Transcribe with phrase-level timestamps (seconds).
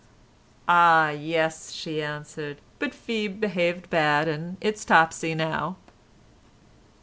[0.67, 1.09] "Ah!
[1.11, 5.75] yes," she answered, "but Pheeb behaved bad, and it's Topsy now."